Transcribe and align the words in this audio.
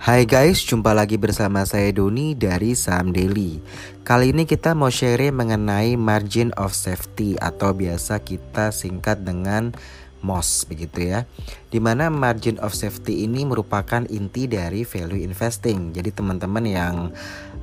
Hai 0.00 0.24
guys, 0.24 0.64
jumpa 0.64 0.96
lagi 0.96 1.20
bersama 1.20 1.60
saya 1.68 1.92
Doni 1.92 2.32
dari 2.32 2.72
Saham 2.72 3.12
Daily. 3.12 3.60
Kali 4.00 4.32
ini 4.32 4.48
kita 4.48 4.72
mau 4.72 4.88
share 4.88 5.28
mengenai 5.28 5.92
margin 6.00 6.56
of 6.56 6.72
safety 6.72 7.36
atau 7.36 7.76
biasa 7.76 8.16
kita 8.24 8.72
singkat 8.72 9.20
dengan 9.28 9.76
MOS 10.24 10.64
begitu 10.72 11.04
ya. 11.04 11.28
Di 11.68 11.84
mana 11.84 12.08
margin 12.08 12.56
of 12.64 12.72
safety 12.72 13.28
ini 13.28 13.44
merupakan 13.44 14.08
inti 14.08 14.48
dari 14.48 14.88
value 14.88 15.20
investing. 15.20 15.92
Jadi 15.92 16.16
teman-teman 16.16 16.64
yang 16.64 17.12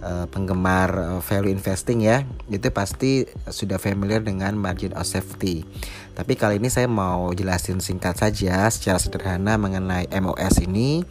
uh, 0.05 0.29
penggemar 0.29 0.93
uh, 0.93 1.21
value 1.25 1.49
investing 1.49 2.05
ya, 2.05 2.21
itu 2.53 2.69
pasti 2.69 3.25
sudah 3.49 3.81
familiar 3.81 4.21
dengan 4.21 4.53
margin 4.53 4.93
of 4.93 5.09
safety. 5.09 5.65
Tapi 6.13 6.37
kali 6.37 6.61
ini 6.61 6.69
saya 6.69 6.85
mau 6.85 7.33
jelasin 7.33 7.81
singkat 7.81 8.13
saja 8.13 8.69
secara 8.69 9.01
sederhana 9.01 9.57
mengenai 9.57 10.05
MOS 10.13 10.61
ini 10.69 11.01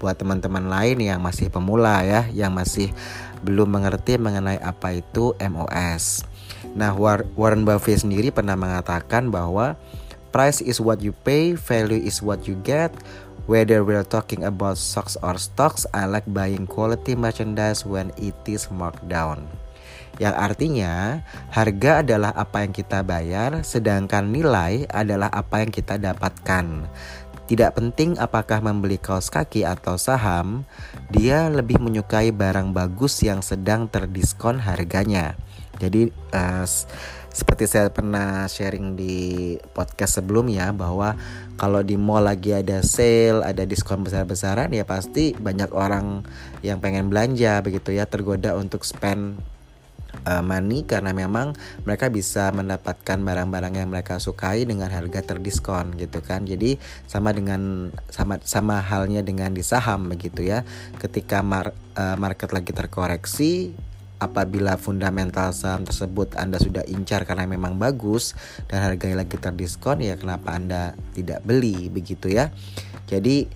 buat 0.00 0.16
teman-teman 0.16 0.64
lain 0.72 0.96
yang 1.04 1.20
masih 1.20 1.52
pemula 1.52 2.00
ya, 2.00 2.24
yang 2.32 2.56
masih 2.56 2.88
belum 3.44 3.68
mengerti 3.68 4.16
mengenai 4.16 4.56
apa 4.56 4.96
itu 4.96 5.36
MOS. 5.36 6.24
Nah, 6.72 6.96
Warren 7.36 7.68
Buffett 7.68 8.00
sendiri 8.00 8.32
pernah 8.32 8.56
mengatakan 8.56 9.28
bahwa 9.28 9.76
price 10.32 10.64
is 10.64 10.80
what 10.80 11.04
you 11.04 11.12
pay, 11.12 11.52
value 11.52 12.00
is 12.00 12.24
what 12.24 12.48
you 12.48 12.56
get. 12.64 12.88
Whether 13.50 13.82
we're 13.82 14.06
talking 14.06 14.46
about 14.46 14.78
stocks 14.78 15.18
or 15.20 15.34
stocks, 15.34 15.82
I 15.90 16.06
like 16.06 16.28
buying 16.30 16.70
quality 16.70 17.18
merchandise 17.18 17.82
when 17.82 18.14
it 18.14 18.38
is 18.46 18.70
marked 18.70 19.04
down. 19.10 19.50
Yang 20.20 20.36
artinya, 20.36 21.24
harga 21.48 22.04
adalah 22.04 22.36
apa 22.36 22.62
yang 22.62 22.76
kita 22.76 23.00
bayar, 23.00 23.64
sedangkan 23.64 24.28
nilai 24.28 24.84
adalah 24.92 25.32
apa 25.32 25.64
yang 25.64 25.72
kita 25.72 25.96
dapatkan. 25.96 26.86
Tidak 27.50 27.74
penting 27.74 28.14
apakah 28.14 28.62
membeli 28.62 28.94
kaos 28.94 29.26
kaki 29.26 29.66
atau 29.66 29.98
saham, 29.98 30.62
dia 31.10 31.50
lebih 31.50 31.82
menyukai 31.82 32.30
barang 32.30 32.70
bagus 32.70 33.26
yang 33.26 33.42
sedang 33.42 33.90
terdiskon 33.90 34.62
harganya. 34.62 35.34
Jadi 35.82 36.14
uh, 36.30 36.62
seperti 37.34 37.66
saya 37.66 37.90
pernah 37.90 38.46
sharing 38.46 38.94
di 38.94 39.58
podcast 39.74 40.22
sebelumnya 40.22 40.70
bahwa 40.70 41.18
kalau 41.58 41.82
di 41.82 41.98
mall 41.98 42.30
lagi 42.30 42.54
ada 42.54 42.86
sale, 42.86 43.42
ada 43.42 43.66
diskon 43.66 44.06
besar-besaran 44.06 44.70
ya 44.70 44.86
pasti 44.86 45.34
banyak 45.34 45.74
orang 45.74 46.22
yang 46.62 46.78
pengen 46.78 47.10
belanja 47.10 47.66
begitu 47.66 47.98
ya 47.98 48.06
tergoda 48.06 48.54
untuk 48.54 48.86
spend 48.86 49.42
uh, 50.26 50.42
money 50.44 50.84
karena 50.84 51.10
memang 51.14 51.54
mereka 51.84 52.12
bisa 52.12 52.50
mendapatkan 52.52 53.18
barang-barang 53.20 53.74
yang 53.76 53.88
mereka 53.88 54.18
sukai 54.18 54.64
dengan 54.64 54.90
harga 54.92 55.34
terdiskon 55.34 55.96
gitu 55.96 56.20
kan. 56.20 56.44
Jadi 56.44 56.76
sama 57.08 57.34
dengan 57.34 57.92
sama 58.12 58.38
sama 58.42 58.82
halnya 58.82 59.24
dengan 59.24 59.52
di 59.54 59.62
saham 59.64 60.10
begitu 60.10 60.44
ya. 60.44 60.66
Ketika 60.98 61.40
mar, 61.40 61.72
uh, 61.96 62.16
market 62.16 62.50
lagi 62.50 62.72
terkoreksi 62.74 63.74
apabila 64.20 64.76
fundamental 64.76 65.50
saham 65.56 65.88
tersebut 65.88 66.36
Anda 66.36 66.60
sudah 66.60 66.84
incar 66.84 67.24
karena 67.24 67.48
memang 67.48 67.80
bagus 67.80 68.36
dan 68.68 68.84
harganya 68.84 69.24
lagi 69.24 69.40
terdiskon 69.40 70.04
ya 70.04 70.20
kenapa 70.20 70.52
Anda 70.52 70.92
tidak 71.16 71.40
beli 71.42 71.88
begitu 71.88 72.28
ya. 72.28 72.52
Jadi 73.08 73.48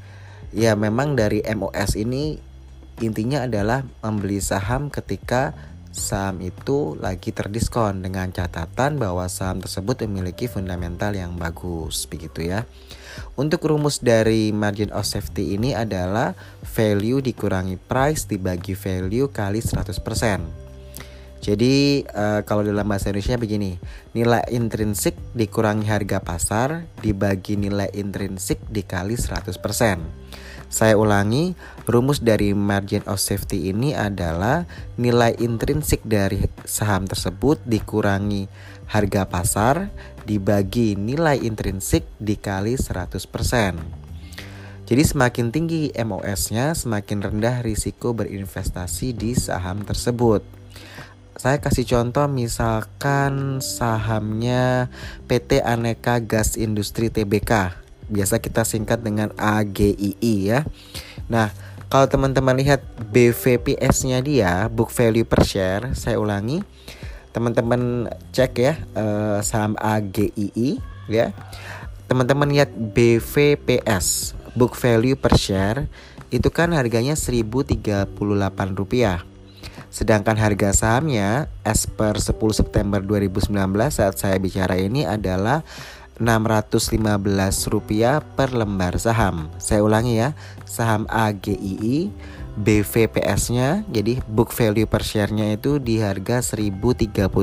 ya 0.57 0.73
memang 0.75 1.15
dari 1.15 1.45
MOS 1.45 2.01
ini 2.01 2.41
intinya 3.03 3.45
adalah 3.45 3.85
membeli 4.01 4.41
saham 4.41 4.89
ketika 4.89 5.53
saham 5.95 6.43
itu 6.43 6.99
lagi 6.99 7.31
terdiskon 7.31 8.03
dengan 8.03 8.35
catatan 8.35 8.99
bahwa 8.99 9.31
saham 9.31 9.63
tersebut 9.63 10.03
memiliki 10.11 10.51
fundamental 10.51 11.15
yang 11.15 11.39
bagus 11.39 12.11
begitu 12.11 12.51
ya. 12.51 12.67
Untuk 13.39 13.63
rumus 13.63 14.03
dari 14.03 14.51
margin 14.51 14.91
of 14.91 15.07
safety 15.07 15.55
ini 15.55 15.71
adalah 15.71 16.35
value 16.67 17.23
dikurangi 17.23 17.79
price 17.79 18.27
dibagi 18.27 18.75
value 18.75 19.31
kali 19.31 19.63
100%. 19.63 20.67
Jadi 21.45 22.01
uh, 22.09 22.41
kalau 22.43 22.65
dalam 22.65 22.89
bahasa 22.89 23.13
Indonesia 23.13 23.37
begini, 23.37 23.77
nilai 24.17 24.43
intrinsik 24.49 25.13
dikurangi 25.37 25.87
harga 25.87 26.19
pasar 26.25 26.89
dibagi 27.05 27.61
nilai 27.61 27.93
intrinsik 27.93 28.59
dikali 28.73 29.15
100%. 29.15 30.24
Saya 30.75 30.99
ulangi, 30.99 31.55
rumus 31.87 32.19
dari 32.19 32.51
margin 32.51 33.07
of 33.07 33.23
safety 33.23 33.71
ini 33.71 33.95
adalah 33.95 34.67
nilai 34.99 35.39
intrinsik 35.39 36.03
dari 36.03 36.51
saham 36.67 37.07
tersebut 37.07 37.63
dikurangi 37.63 38.51
harga 38.91 39.23
pasar 39.23 39.95
dibagi 40.27 40.99
nilai 40.99 41.39
intrinsik 41.47 42.03
dikali 42.19 42.75
100%. 42.75 43.23
Jadi 44.91 45.03
semakin 45.07 45.55
tinggi 45.55 45.95
MOS-nya, 45.95 46.75
semakin 46.75 47.23
rendah 47.23 47.63
risiko 47.63 48.11
berinvestasi 48.11 49.15
di 49.15 49.39
saham 49.39 49.87
tersebut. 49.87 50.43
Saya 51.39 51.63
kasih 51.63 51.87
contoh 51.87 52.27
misalkan 52.27 53.63
sahamnya 53.63 54.91
PT 55.31 55.63
Aneka 55.63 56.19
Gas 56.19 56.59
Industri 56.59 57.15
Tbk 57.15 57.84
biasa 58.09 58.41
kita 58.41 58.67
singkat 58.67 59.01
dengan 59.01 59.33
AGII 59.37 60.35
ya. 60.49 60.67
Nah, 61.29 61.53
kalau 61.89 62.11
teman-teman 62.11 62.59
lihat 62.59 62.83
BVPS-nya 63.15 64.19
dia, 64.25 64.67
book 64.67 64.91
value 64.91 65.23
per 65.23 65.47
share, 65.47 65.95
saya 65.95 66.19
ulangi. 66.19 66.65
Teman-teman 67.31 68.11
cek 68.31 68.53
ya 68.59 68.75
uh, 68.95 69.39
saham 69.43 69.79
AGII 69.79 70.79
ya. 71.07 71.31
Teman-teman 72.11 72.51
lihat 72.51 72.71
BVPS, 72.75 74.35
book 74.55 74.75
value 74.75 75.15
per 75.19 75.35
share 75.39 75.87
itu 76.35 76.51
kan 76.51 76.75
harganya 76.75 77.15
1038 77.15 78.11
rupiah. 78.75 79.23
Sedangkan 79.95 80.35
harga 80.35 80.75
sahamnya 80.75 81.47
as 81.63 81.87
per 81.87 82.19
10 82.19 82.35
September 82.51 82.99
2019 82.99 83.55
saat 83.95 84.19
saya 84.19 84.35
bicara 84.43 84.75
ini 84.75 85.07
adalah 85.07 85.63
Rp615 86.23 88.23
per 88.39 88.55
lembar 88.55 88.95
saham. 89.03 89.51
Saya 89.59 89.83
ulangi 89.83 90.23
ya, 90.23 90.31
saham 90.63 91.11
AGII 91.11 92.15
BVPS-nya 92.55 93.83
jadi 93.91 94.23
book 94.31 94.55
value 94.55 94.87
per 94.87 95.03
share-nya 95.03 95.59
itu 95.59 95.83
di 95.83 95.99
harga 95.99 96.39
1038. 96.39 97.35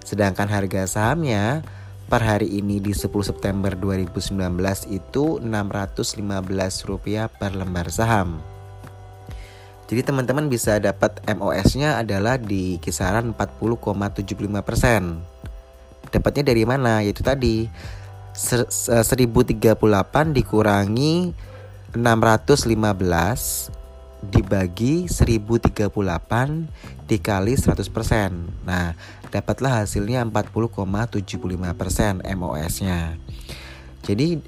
Sedangkan 0.00 0.48
harga 0.48 0.88
sahamnya 0.88 1.60
per 2.08 2.24
hari 2.24 2.48
ini 2.48 2.80
di 2.80 2.96
10 2.96 3.12
September 3.22 3.76
2019 3.76 4.40
itu 4.88 5.36
Rp615 5.44 7.28
per 7.36 7.52
lembar 7.52 7.92
saham. 7.92 8.40
Jadi 9.90 10.06
teman-teman 10.06 10.46
bisa 10.46 10.78
dapat 10.78 11.18
MOS-nya 11.26 11.98
adalah 11.98 12.38
di 12.38 12.78
kisaran 12.78 13.34
40,75 13.34 14.62
persen. 14.62 15.18
Dapatnya 16.10 16.50
dari 16.50 16.66
mana? 16.66 16.98
Yaitu 17.02 17.22
tadi 17.22 17.70
1038 18.34 20.34
dikurangi 20.34 21.34
615 21.94 23.70
dibagi 24.20 25.08
1038 25.08 25.88
dikali 27.08 27.56
100%. 27.56 28.68
Nah, 28.68 28.92
dapatlah 29.32 29.80
hasilnya 29.82 30.20
40,75% 30.28 32.20
MOS-nya. 32.22 33.16
Jadi 34.04 34.38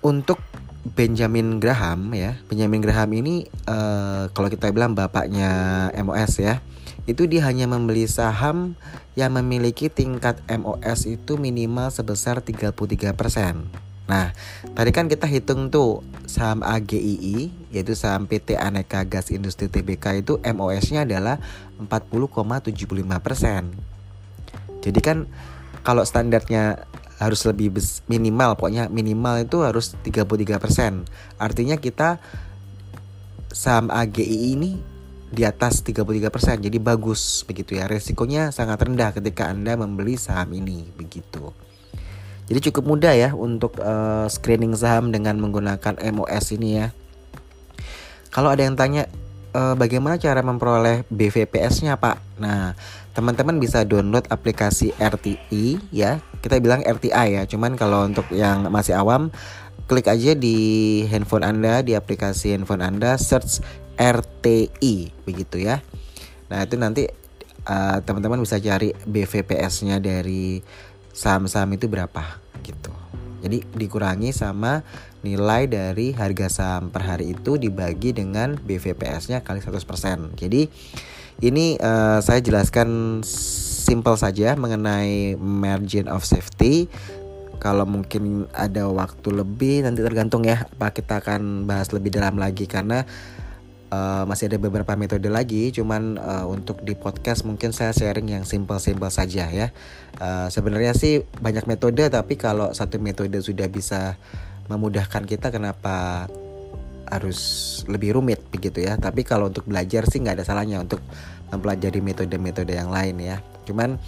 untuk 0.00 0.38
Benjamin 0.80 1.60
Graham 1.60 2.16
ya, 2.16 2.40
Benjamin 2.48 2.80
Graham 2.80 3.12
ini 3.12 3.44
uh, 3.68 4.32
kalau 4.32 4.48
kita 4.48 4.72
bilang 4.72 4.96
bapaknya 4.96 5.92
MOS 6.00 6.40
ya 6.40 6.64
itu 7.10 7.26
dia 7.26 7.42
hanya 7.44 7.66
membeli 7.66 8.06
saham 8.06 8.78
yang 9.18 9.34
memiliki 9.34 9.90
tingkat 9.90 10.38
MOS 10.46 11.10
itu 11.10 11.34
minimal 11.34 11.90
sebesar 11.90 12.38
33%. 12.38 12.70
Nah, 14.10 14.34
tadi 14.74 14.90
kan 14.90 15.06
kita 15.06 15.30
hitung 15.30 15.70
tuh 15.70 16.02
saham 16.26 16.66
AGII 16.66 17.50
yaitu 17.70 17.94
saham 17.94 18.26
PT 18.26 18.58
Aneka 18.58 19.06
Gas 19.06 19.30
Industri 19.30 19.70
Tbk 19.70 20.26
itu 20.26 20.42
MOS-nya 20.42 21.06
adalah 21.06 21.38
40,75%. 21.78 22.74
Jadi 24.82 25.00
kan 25.02 25.30
kalau 25.86 26.02
standarnya 26.02 26.90
harus 27.20 27.44
lebih 27.44 27.76
minimal 28.08 28.56
pokoknya 28.56 28.90
minimal 28.90 29.44
itu 29.44 29.62
harus 29.62 29.94
33%. 30.02 31.06
Artinya 31.38 31.76
kita 31.78 32.18
saham 33.52 33.94
AGI 33.94 34.58
ini 34.58 34.80
di 35.30 35.46
atas 35.46 35.80
33%. 35.86 36.58
Jadi 36.58 36.78
bagus 36.82 37.46
begitu 37.46 37.78
ya. 37.78 37.86
Resikonya 37.86 38.50
sangat 38.50 38.82
rendah 38.82 39.14
ketika 39.14 39.46
Anda 39.48 39.78
membeli 39.78 40.18
saham 40.18 40.50
ini 40.52 40.90
begitu. 40.98 41.54
Jadi 42.50 42.58
cukup 42.70 42.84
mudah 42.98 43.14
ya 43.14 43.30
untuk 43.30 43.78
uh, 43.78 44.26
screening 44.26 44.74
saham 44.74 45.14
dengan 45.14 45.38
menggunakan 45.38 45.94
MOS 46.02 46.58
ini 46.58 46.82
ya. 46.82 46.90
Kalau 48.34 48.50
ada 48.50 48.66
yang 48.66 48.74
tanya 48.74 49.06
uh, 49.54 49.78
bagaimana 49.78 50.18
cara 50.18 50.42
memperoleh 50.42 51.06
BVPS-nya, 51.14 51.98
Pak? 51.98 52.42
Nah, 52.42 52.74
teman-teman 53.14 53.58
bisa 53.62 53.86
download 53.86 54.26
aplikasi 54.30 54.90
RTI 54.98 55.78
ya. 55.94 56.18
Kita 56.42 56.58
bilang 56.58 56.82
RTI 56.82 57.38
ya. 57.38 57.42
Cuman 57.46 57.78
kalau 57.78 58.06
untuk 58.06 58.26
yang 58.34 58.66
masih 58.66 58.98
awam 58.98 59.30
klik 59.90 60.06
aja 60.06 60.38
di 60.38 60.56
handphone 61.10 61.42
Anda, 61.42 61.82
di 61.82 61.98
aplikasi 61.98 62.54
handphone 62.54 62.82
Anda, 62.82 63.18
search 63.18 63.58
RTI 63.98 65.10
begitu 65.24 65.62
ya. 65.62 65.82
Nah, 66.50 66.66
itu 66.66 66.74
nanti 66.74 67.06
uh, 67.66 67.98
teman-teman 68.02 68.42
bisa 68.42 68.58
cari 68.58 68.94
BVPS-nya 68.94 70.02
dari 70.02 70.60
saham-saham 71.10 71.70
itu 71.74 71.86
berapa 71.90 72.22
gitu. 72.62 72.92
Jadi 73.40 73.64
dikurangi 73.72 74.36
sama 74.36 74.84
nilai 75.24 75.64
dari 75.68 76.12
harga 76.12 76.48
saham 76.48 76.92
per 76.92 77.04
hari 77.04 77.32
itu 77.32 77.56
dibagi 77.56 78.12
dengan 78.12 78.56
BVPS-nya 78.56 79.40
kali 79.40 79.64
100%. 79.64 80.36
Jadi 80.36 80.68
ini 81.40 81.80
uh, 81.80 82.20
saya 82.20 82.40
jelaskan 82.44 83.20
simple 83.24 84.16
saja 84.20 84.52
mengenai 84.60 85.40
margin 85.40 86.08
of 86.08 86.24
safety. 86.24 86.88
Kalau 87.60 87.84
mungkin 87.84 88.48
ada 88.56 88.88
waktu 88.88 89.28
lebih 89.36 89.84
nanti 89.84 90.00
tergantung 90.00 90.48
ya 90.48 90.64
apa 90.64 90.96
kita 90.96 91.20
akan 91.20 91.68
bahas 91.68 91.92
lebih 91.92 92.08
dalam 92.12 92.40
lagi 92.40 92.64
karena 92.64 93.04
uh, 93.90 94.24
masih 94.24 94.48
ada 94.50 94.58
beberapa 94.58 94.94
metode 94.96 95.26
lagi. 95.28 95.74
Cuman 95.74 96.16
uh, 96.16 96.46
untuk 96.46 96.82
di 96.86 96.94
podcast 96.94 97.44
mungkin 97.44 97.74
saya 97.74 97.92
sharing 97.92 98.30
yang 98.30 98.44
simple-simple 98.46 99.10
saja 99.12 99.50
ya. 99.50 99.74
Uh, 100.18 100.48
Sebenarnya 100.48 100.94
sih 100.96 101.22
banyak 101.42 101.66
metode 101.66 102.06
tapi 102.10 102.38
kalau 102.38 102.72
satu 102.72 102.98
metode 103.02 103.38
sudah 103.42 103.66
bisa 103.68 104.16
memudahkan 104.70 105.26
kita 105.26 105.50
kenapa 105.50 106.30
harus 107.10 107.40
lebih 107.90 108.14
rumit 108.16 108.38
begitu 108.54 108.86
ya 108.86 108.94
tapi 108.94 109.26
kalau 109.26 109.50
untuk 109.50 109.66
belajar 109.66 110.06
sih 110.06 110.22
nggak 110.22 110.40
ada 110.40 110.46
salahnya 110.46 110.78
untuk 110.78 111.02
mempelajari 111.50 111.98
metode-metode 111.98 112.70
yang 112.70 112.94
lain 112.94 113.18
ya 113.18 113.42
cuman 113.66 113.98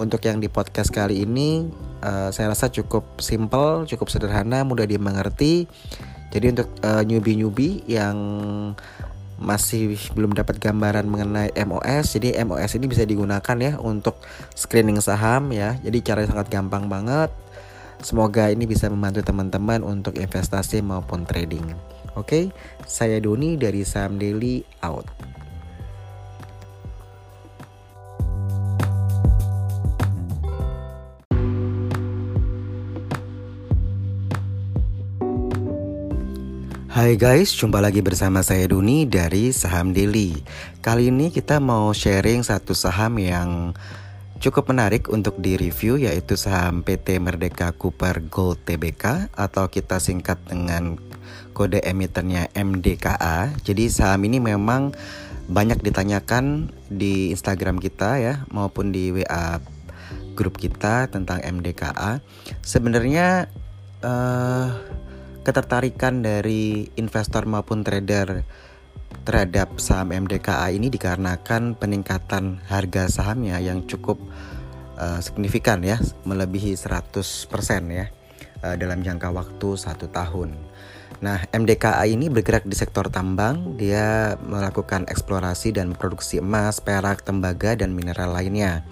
untuk 0.00 0.24
yang 0.24 0.40
di 0.40 0.48
podcast 0.48 0.88
kali 0.88 1.28
ini 1.28 1.68
uh, 2.00 2.32
saya 2.32 2.56
rasa 2.56 2.72
cukup 2.72 3.20
simple 3.20 3.84
cukup 3.84 4.08
sederhana 4.08 4.64
mudah 4.64 4.88
dimengerti 4.88 5.68
jadi 6.32 6.56
untuk 6.56 6.68
uh, 6.80 7.04
newbie-newbie 7.04 7.84
yang 7.86 8.16
masih 9.36 10.00
belum 10.16 10.32
dapat 10.32 10.56
gambaran 10.56 11.04
mengenai 11.04 11.52
MOS 11.64 12.16
jadi 12.16 12.40
MOS 12.44 12.80
ini 12.80 12.86
bisa 12.88 13.04
digunakan 13.04 13.56
ya 13.60 13.76
untuk 13.80 14.16
screening 14.56 15.00
saham 15.04 15.52
ya 15.52 15.76
jadi 15.84 15.98
caranya 16.00 16.32
sangat 16.36 16.48
gampang 16.48 16.88
banget 16.88 17.28
Semoga 18.04 18.52
ini 18.52 18.68
bisa 18.68 18.92
membantu 18.92 19.24
teman-teman 19.24 19.80
untuk 19.80 20.20
investasi 20.20 20.84
maupun 20.84 21.24
trading. 21.24 21.64
Oke, 22.16 22.52
saya 22.84 23.20
Doni 23.20 23.56
dari 23.56 23.84
Saham 23.84 24.20
Daily 24.20 24.64
out. 24.84 25.08
Hai 36.96 37.20
guys, 37.20 37.52
jumpa 37.52 37.76
lagi 37.84 38.00
bersama 38.00 38.40
saya 38.40 38.64
Doni 38.72 39.04
dari 39.04 39.52
Saham 39.52 39.92
Daily. 39.92 40.32
Kali 40.80 41.12
ini 41.12 41.28
kita 41.28 41.60
mau 41.60 41.92
sharing 41.92 42.40
satu 42.40 42.72
saham 42.72 43.20
yang 43.20 43.76
cukup 44.40 44.72
menarik 44.72 45.12
untuk 45.12 45.36
direview 45.36 46.00
yaitu 46.00 46.40
saham 46.40 46.80
PT 46.80 47.20
Merdeka 47.20 47.76
Cooper 47.76 48.24
Gold 48.32 48.64
Tbk 48.64 49.28
atau 49.36 49.68
kita 49.68 50.00
singkat 50.00 50.40
dengan 50.48 50.96
kode 51.52 51.84
emitennya 51.84 52.48
MDKA. 52.56 53.52
Jadi 53.60 53.92
saham 53.92 54.24
ini 54.24 54.40
memang 54.40 54.96
banyak 55.52 55.84
ditanyakan 55.84 56.72
di 56.88 57.28
Instagram 57.28 57.76
kita 57.76 58.24
ya 58.24 58.48
maupun 58.48 58.96
di 58.96 59.12
WA 59.12 59.60
grup 60.32 60.56
kita 60.56 61.12
tentang 61.12 61.44
MDKA. 61.44 62.24
Sebenarnya 62.64 63.52
uh, 64.00 64.72
ketertarikan 65.46 66.26
dari 66.26 66.90
investor 66.98 67.46
maupun 67.46 67.86
trader 67.86 68.42
terhadap 69.22 69.78
saham 69.78 70.10
MDKA 70.10 70.74
ini 70.74 70.90
dikarenakan 70.90 71.78
peningkatan 71.78 72.58
harga 72.66 73.06
sahamnya 73.06 73.62
yang 73.62 73.86
cukup 73.86 74.18
uh, 74.98 75.22
signifikan 75.22 75.86
ya, 75.86 76.02
melebihi 76.26 76.74
100% 76.74 77.22
ya 77.94 78.10
uh, 78.66 78.74
dalam 78.74 79.06
jangka 79.06 79.30
waktu 79.30 79.68
satu 79.78 80.10
tahun. 80.10 80.58
Nah, 81.22 81.46
MDKA 81.54 82.04
ini 82.10 82.26
bergerak 82.26 82.66
di 82.66 82.74
sektor 82.74 83.06
tambang, 83.08 83.78
dia 83.78 84.34
melakukan 84.42 85.06
eksplorasi 85.06 85.72
dan 85.78 85.94
produksi 85.94 86.42
emas, 86.42 86.82
perak, 86.82 87.22
tembaga, 87.22 87.72
dan 87.78 87.94
mineral 87.94 88.34
lainnya. 88.34 88.84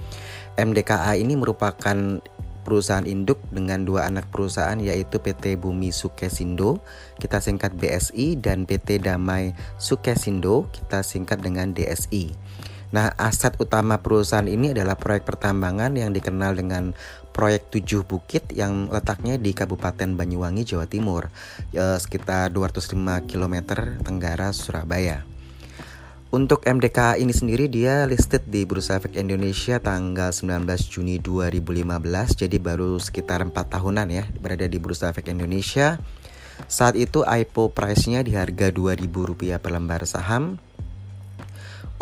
MDKA 0.54 1.18
ini 1.18 1.34
merupakan 1.34 2.22
perusahaan 2.64 3.05
induk 3.05 3.38
dengan 3.52 3.84
dua 3.84 4.08
anak 4.08 4.32
perusahaan 4.32 4.81
yaitu 4.81 5.20
PT 5.20 5.61
Bumi 5.61 5.93
Sukesindo, 5.93 6.81
kita 7.20 7.38
singkat 7.44 7.76
BSI 7.76 8.40
dan 8.40 8.64
PT 8.64 9.05
Damai 9.05 9.52
Sukesindo, 9.76 10.66
kita 10.72 11.05
singkat 11.05 11.44
dengan 11.44 11.76
DSI. 11.76 12.32
Nah, 12.94 13.11
aset 13.19 13.58
utama 13.58 13.99
perusahaan 13.99 14.46
ini 14.46 14.70
adalah 14.70 14.94
proyek 14.94 15.26
pertambangan 15.26 15.99
yang 15.99 16.14
dikenal 16.14 16.55
dengan 16.55 16.94
proyek 17.34 17.66
Tujuh 17.75 18.06
Bukit 18.06 18.55
yang 18.55 18.87
letaknya 18.87 19.34
di 19.34 19.50
Kabupaten 19.50 20.14
Banyuwangi, 20.14 20.62
Jawa 20.62 20.87
Timur, 20.87 21.26
eh, 21.75 21.99
sekitar 21.99 22.55
205 22.55 23.19
km 23.26 23.75
tenggara 23.99 24.55
Surabaya. 24.55 25.33
Untuk 26.34 26.66
MDK 26.66 27.22
ini 27.22 27.31
sendiri 27.31 27.70
dia 27.70 28.10
listed 28.10 28.42
di 28.50 28.66
Bursa 28.66 28.98
Efek 28.98 29.14
Indonesia 29.14 29.78
tanggal 29.78 30.34
19 30.34 30.66
Juni 30.90 31.22
2015 31.22 31.78
Jadi 32.34 32.58
baru 32.58 32.98
sekitar 32.98 33.46
4 33.46 33.54
tahunan 33.54 34.10
ya 34.10 34.26
berada 34.42 34.66
di 34.66 34.75
Bursa 34.82 35.14
Efek 35.14 35.31
Indonesia. 35.31 36.02
Saat 36.66 36.98
itu 36.98 37.22
IPO 37.22 37.70
price-nya 37.70 38.26
di 38.26 38.34
harga 38.34 38.75
Rp2.000 38.75 39.62
per 39.62 39.70
lembar 39.78 40.02
saham. 40.10 40.58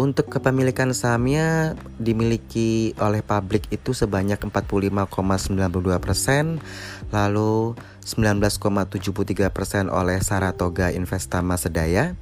Untuk 0.01 0.33
kepemilikan 0.33 0.97
sahamnya 0.97 1.77
dimiliki 2.01 2.97
oleh 3.05 3.21
publik 3.21 3.69
itu 3.69 3.93
sebanyak 3.93 4.41
45,92 4.41 5.61
persen, 6.01 6.57
lalu 7.13 7.77
19,73 8.01 9.53
persen 9.53 9.93
oleh 9.93 10.25
Saratoga 10.25 10.89
Investama 10.89 11.61
Sedaya, 11.61 12.17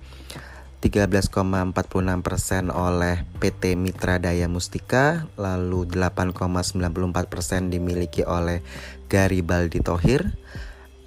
13,46% 0.81 2.73
oleh 2.73 3.29
PT 3.37 3.77
Mitra 3.77 4.17
Daya 4.17 4.49
Mustika, 4.49 5.29
lalu 5.37 5.85
8,94% 5.85 7.69
dimiliki 7.69 8.25
oleh 8.25 8.65
Garibaldi 9.13 9.85
Tohir, 9.85 10.33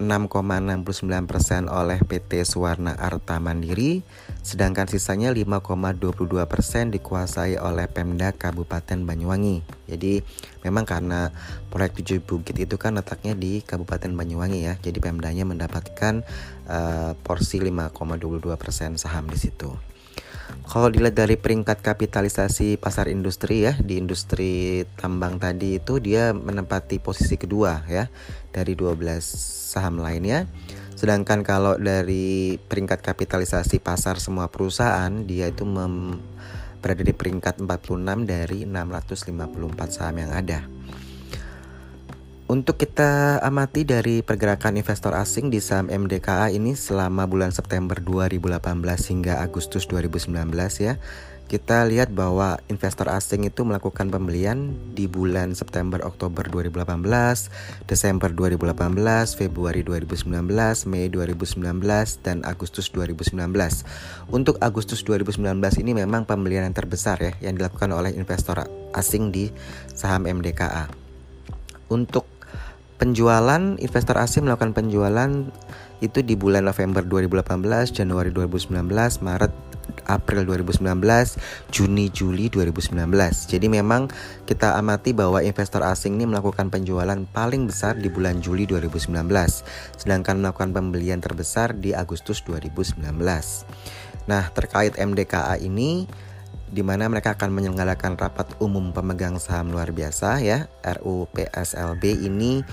6,69% 0.04 1.66
oleh 1.72 1.98
PT 2.04 2.44
Suwarna 2.44 2.92
Arta 2.94 3.40
Mandiri, 3.40 4.04
sedangkan 4.44 4.84
sisanya 4.84 5.32
5,22% 5.32 6.92
dikuasai 6.92 7.56
oleh 7.56 7.88
Pemda 7.88 8.36
Kabupaten 8.36 9.08
Banyuwangi. 9.08 9.64
Jadi 9.88 10.20
memang 10.60 10.84
karena 10.84 11.32
proyek 11.72 12.04
tujuh 12.04 12.20
bukit 12.20 12.60
itu 12.60 12.76
kan 12.76 13.00
letaknya 13.00 13.32
di 13.32 13.64
Kabupaten 13.64 14.12
Banyuwangi 14.12 14.60
ya, 14.68 14.76
jadi 14.78 15.00
Pemdanya 15.00 15.48
mendapatkan 15.48 16.20
uh, 16.68 17.16
porsi 17.24 17.64
5,22% 17.64 19.00
saham 19.00 19.24
di 19.32 19.38
situ. 19.40 19.93
Kalau 20.64 20.90
dilihat 20.90 21.14
dari 21.14 21.38
peringkat 21.38 21.86
kapitalisasi 21.86 22.80
pasar 22.82 23.06
industri 23.06 23.62
ya 23.62 23.78
di 23.78 24.00
industri 24.00 24.82
tambang 24.98 25.38
tadi 25.38 25.78
itu 25.78 26.02
dia 26.02 26.34
menempati 26.34 26.98
posisi 26.98 27.38
kedua 27.38 27.86
ya 27.86 28.10
dari 28.50 28.74
12 28.74 28.98
saham 29.70 30.02
lainnya. 30.02 30.50
Sedangkan 30.98 31.46
kalau 31.46 31.78
dari 31.78 32.58
peringkat 32.58 33.06
kapitalisasi 33.06 33.78
pasar 33.78 34.18
semua 34.18 34.50
perusahaan 34.50 35.12
dia 35.22 35.52
itu 35.52 35.62
berada 36.82 37.02
di 37.06 37.14
peringkat 37.14 37.62
46 37.62 38.26
dari 38.26 38.66
654 38.66 39.94
saham 39.94 40.16
yang 40.16 40.32
ada. 40.34 40.73
Untuk 42.44 42.76
kita 42.76 43.40
amati 43.40 43.88
dari 43.88 44.20
pergerakan 44.20 44.76
investor 44.76 45.16
asing 45.16 45.48
di 45.48 45.64
saham 45.64 45.88
MDKA 45.88 46.52
ini 46.52 46.76
selama 46.76 47.24
bulan 47.24 47.56
September 47.56 47.96
2018 47.96 48.60
hingga 49.08 49.40
Agustus 49.40 49.88
2019 49.88 50.52
ya. 50.76 51.00
Kita 51.48 51.88
lihat 51.88 52.12
bahwa 52.12 52.60
investor 52.68 53.08
asing 53.08 53.48
itu 53.48 53.64
melakukan 53.64 54.12
pembelian 54.12 54.76
di 54.92 55.08
bulan 55.08 55.56
September 55.56 56.04
Oktober 56.04 56.44
2018, 56.44 57.88
Desember 57.88 58.28
2018, 58.28 58.92
Februari 59.40 59.80
2019, 59.80 60.28
Mei 60.84 61.08
2019 61.08 61.64
dan 62.20 62.44
Agustus 62.44 62.92
2019. 62.92 63.40
Untuk 64.28 64.60
Agustus 64.60 65.00
2019 65.00 65.40
ini 65.80 65.96
memang 65.96 66.28
pembelian 66.28 66.68
yang 66.68 66.76
terbesar 66.76 67.16
ya 67.24 67.32
yang 67.40 67.56
dilakukan 67.56 67.88
oleh 67.88 68.12
investor 68.12 68.68
asing 68.92 69.32
di 69.32 69.48
saham 69.96 70.28
MDKA. 70.28 70.92
Untuk 71.88 72.33
penjualan 72.96 73.78
investor 73.80 74.16
asing 74.18 74.46
melakukan 74.46 74.72
penjualan 74.72 75.30
itu 76.02 76.20
di 76.20 76.36
bulan 76.36 76.68
November 76.68 77.00
2018, 77.06 77.90
Januari 77.94 78.30
2019, 78.30 78.84
Maret 79.24 79.52
April 80.04 80.44
2019, 80.44 80.90
Juni 81.72 82.12
Juli 82.12 82.52
2019. 82.52 83.08
Jadi 83.48 83.66
memang 83.68 84.08
kita 84.44 84.76
amati 84.76 85.16
bahwa 85.16 85.40
investor 85.40 85.80
asing 85.84 86.20
ini 86.20 86.28
melakukan 86.28 86.68
penjualan 86.68 87.16
paling 87.32 87.64
besar 87.68 87.96
di 87.96 88.12
bulan 88.12 88.44
Juli 88.44 88.68
2019, 88.68 89.16
sedangkan 89.96 90.44
melakukan 90.44 90.76
pembelian 90.76 91.20
terbesar 91.24 91.76
di 91.76 91.96
Agustus 91.96 92.44
2019. 92.44 93.00
Nah, 94.24 94.48
terkait 94.52 94.96
MDKA 94.96 95.60
ini 95.60 96.08
di 96.74 96.82
mana 96.82 97.06
mereka 97.06 97.38
akan 97.38 97.54
menyelenggarakan 97.54 98.18
rapat 98.18 98.50
umum 98.58 98.90
pemegang 98.90 99.38
saham 99.38 99.70
luar 99.70 99.94
biasa 99.94 100.42
ya. 100.42 100.66
RUPSLB 100.82 102.02
ini 102.26 102.66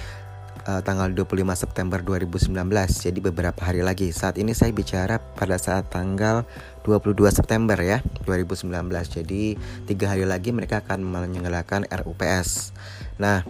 uh, 0.65 0.81
tanggal 0.81 1.13
25 1.13 1.45
September 1.53 2.01
2019 2.01 2.49
jadi 2.89 3.19
beberapa 3.21 3.61
hari 3.61 3.85
lagi. 3.85 4.09
Saat 4.09 4.41
ini 4.41 4.57
saya 4.57 4.73
bicara 4.73 5.21
pada 5.21 5.61
saat 5.61 5.93
tanggal 5.93 6.49
22 6.81 7.13
September 7.29 7.77
ya 7.77 8.01
2019 8.25 8.73
jadi 9.21 9.43
tiga 9.85 10.05
hari 10.09 10.25
lagi 10.25 10.49
mereka 10.49 10.81
akan 10.81 11.05
menyelenggarakan 11.05 11.85
RUPS 11.89 12.73
nah 13.21 13.45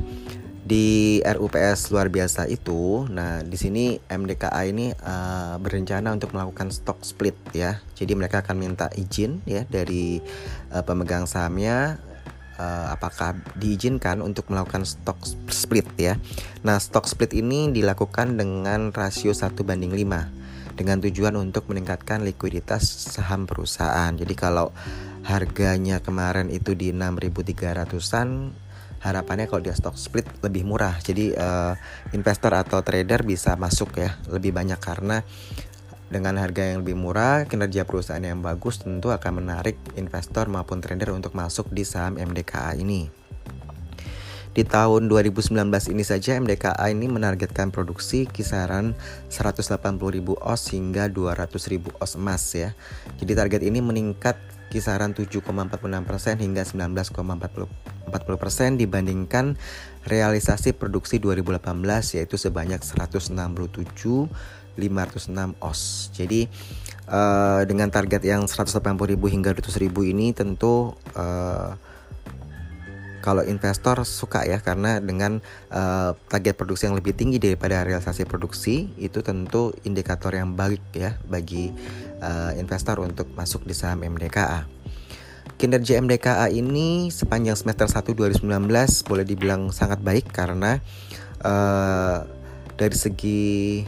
di 0.61 1.17
RUPS 1.25 1.89
luar 1.89 2.13
biasa 2.13 2.45
itu, 2.45 3.09
nah 3.09 3.41
di 3.41 3.57
sini 3.57 3.97
MDKA 3.97 4.61
ini 4.69 4.93
uh, 4.93 5.57
berencana 5.57 6.13
untuk 6.13 6.37
melakukan 6.37 6.69
stock 6.69 7.01
split 7.01 7.33
ya. 7.51 7.81
Jadi 7.97 8.13
mereka 8.13 8.45
akan 8.45 8.61
minta 8.61 8.85
izin 8.93 9.41
ya 9.49 9.65
dari 9.65 10.21
uh, 10.69 10.85
pemegang 10.85 11.25
sahamnya 11.25 11.97
uh, 12.61 12.93
apakah 12.93 13.41
diizinkan 13.57 14.21
untuk 14.21 14.53
melakukan 14.53 14.85
stock 14.85 15.17
split 15.49 15.89
ya. 15.97 16.21
Nah, 16.61 16.77
stock 16.77 17.09
split 17.09 17.33
ini 17.33 17.73
dilakukan 17.73 18.37
dengan 18.37 18.93
rasio 18.93 19.33
1 19.33 19.57
banding 19.65 19.97
5 19.97 20.77
dengan 20.77 20.97
tujuan 21.01 21.35
untuk 21.41 21.67
meningkatkan 21.73 22.21
likuiditas 22.21 22.85
saham 22.85 23.49
perusahaan. 23.49 24.13
Jadi 24.13 24.33
kalau 24.37 24.69
harganya 25.25 26.01
kemarin 26.01 26.49
itu 26.49 26.73
di 26.73 26.89
6.300-an 26.93 28.29
harapannya 29.01 29.49
kalau 29.49 29.65
dia 29.65 29.73
stock 29.73 29.97
split 29.97 30.25
lebih 30.45 30.63
murah 30.63 30.97
jadi 31.01 31.33
uh, 31.35 31.73
investor 32.13 32.53
atau 32.53 32.79
trader 32.85 33.25
bisa 33.25 33.57
masuk 33.57 33.97
ya 33.97 34.17
lebih 34.29 34.53
banyak 34.53 34.77
karena 34.77 35.25
dengan 36.11 36.35
harga 36.35 36.67
yang 36.67 36.83
lebih 36.83 36.99
murah, 36.99 37.47
kinerja 37.47 37.87
perusahaan 37.87 38.19
yang 38.19 38.43
bagus 38.43 38.83
tentu 38.83 39.15
akan 39.15 39.39
menarik 39.39 39.79
investor 39.95 40.51
maupun 40.51 40.83
trader 40.83 41.15
untuk 41.15 41.31
masuk 41.31 41.71
di 41.71 41.87
saham 41.87 42.19
MDKA 42.19 42.75
ini. 42.75 43.07
Di 44.51 44.67
tahun 44.67 45.07
2019 45.07 45.55
ini 45.95 46.03
saja 46.03 46.35
MDKA 46.35 46.91
ini 46.91 47.07
menargetkan 47.07 47.71
produksi 47.71 48.27
kisaran 48.27 48.91
180.000 49.31 49.71
os 50.35 50.61
hingga 50.75 51.07
200.000 51.07 51.95
os 51.95 52.19
emas 52.19 52.43
ya. 52.51 52.75
Jadi 53.15 53.31
target 53.31 53.61
ini 53.63 53.79
meningkat 53.79 54.35
kisaran 54.71 55.11
7,46% 55.11 56.39
hingga 56.39 56.63
19,40% 56.63 57.67
dibandingkan 58.79 59.59
realisasi 60.07 60.71
produksi 60.71 61.19
2018 61.19 62.15
yaitu 62.15 62.39
sebanyak 62.39 62.79
167 62.79 63.35
506 64.79 65.59
os. 65.59 66.09
Jadi 66.15 66.47
uh, 67.11 67.61
dengan 67.67 67.91
target 67.91 68.23
yang 68.23 68.47
180.000 68.47 69.19
hingga 69.19 69.51
200.000 69.51 69.91
ini 70.07 70.31
tentu 70.31 70.95
uh, 71.19 71.75
kalau 73.21 73.45
investor 73.45 74.01
suka 74.03 74.43
ya 74.43 74.59
karena 74.59 74.97
dengan 74.97 75.39
uh, 75.69 76.17
target 76.27 76.57
produksi 76.57 76.89
yang 76.89 76.97
lebih 76.97 77.13
tinggi 77.13 77.37
daripada 77.37 77.85
realisasi 77.85 78.25
produksi 78.25 78.89
itu 78.97 79.21
tentu 79.21 79.71
indikator 79.85 80.33
yang 80.33 80.57
baik 80.57 80.81
ya 80.91 81.15
bagi 81.29 81.71
uh, 82.19 82.51
investor 82.57 82.99
untuk 82.99 83.29
masuk 83.37 83.63
di 83.63 83.77
saham 83.77 84.01
MDKA. 84.01 84.65
Kinerja 85.61 86.01
MDKA 86.01 86.49
ini 86.49 87.13
sepanjang 87.13 87.53
semester 87.53 87.85
1 87.85 88.17
2019 88.17 88.49
boleh 89.05 89.25
dibilang 89.25 89.69
sangat 89.69 90.01
baik 90.01 90.33
karena 90.33 90.81
uh, 91.45 92.25
dari 92.73 92.97
segi 92.97 93.85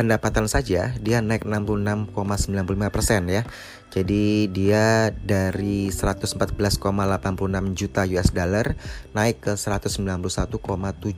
pendapatan 0.00 0.48
saja 0.48 0.96
dia 0.96 1.20
naik 1.20 1.44
66,95% 1.44 3.28
ya. 3.28 3.44
Jadi 3.90 4.46
dia 4.54 5.10
dari 5.10 5.90
114,86 5.90 6.78
juta 7.74 8.06
US 8.06 8.30
dollar 8.30 8.78
naik 9.18 9.42
ke 9.42 9.52
191,77 9.58 11.10